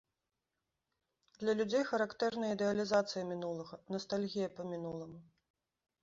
[1.41, 5.19] Для людзей характэрна ідэалізацыя мінулага, настальгія па мінуламу.